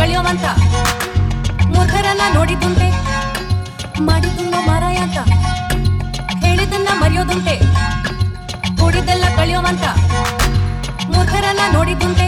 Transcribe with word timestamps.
ಕಳಿಯೋವಂತ 0.00 0.46
ಮುಖರನ್ನ 1.74 2.22
ನೋಡಿದ್ದುಂಟೆ 2.36 2.86
ಮಾಡಿದ್ದುನ್ನ 4.06 4.54
ಮಾರಾಯ 4.68 4.98
ಅಂತ, 5.06 5.18
ಹೇಳಿದ್ದನ್ನ 6.44 6.88
ಮರೆಯೋದುಂಟೆ, 7.00 7.54
ಕೂಡಿದ್ದೆಲ್ಲ 8.80 9.24
ಕಳಿಯೋವಂತ 9.38 9.84
ಮುಖರನ್ನ 11.14 11.62
ನೋಡಿದ್ದುಂಟೆ 11.76 12.26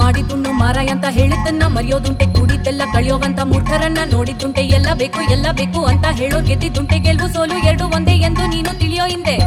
ಮಾಡಿದ್ದುನ್ನು 0.00 0.52
ಮಾರಾಯ 0.60 0.88
ಅಂತ, 0.96 1.06
ಹೇಳಿದ್ದನ್ನ 1.18 1.62
ಮರೆಯೋದುಂಟೆ, 1.76 2.26
ಕೂಡಿದ್ದೆಲ್ಲ 2.36 2.82
ಕಳಿಯೋವಂತ 2.94 3.40
ಮುಖರನ್ನ 3.54 3.98
ನೋಡಿದ್ದುಂಟೆ, 4.12 4.64
ಎಲ್ಲ 4.78 4.88
ಬೇಕು 5.02 5.22
ಎಲ್ಲ 5.36 5.46
ಬೇಕು 5.60 5.82
ಅಂತ 5.92 6.06
ಹೇಳೋ 6.20 6.40
ಗೆದ್ದಿದ್ದುಂಟೆ, 6.48 6.98
ಗೆಲ್ವು 6.98 7.28
ಸೋಲು 7.34 7.58
ಎರಡು 7.70 7.86
ಒಂದೇ 7.98 8.16
ಎಂದು 8.28 8.46
ನೀನು 8.54 8.72
ತಿಳಿಯೋ 8.82 9.06
ಹಿಂದೆ. 9.14 9.38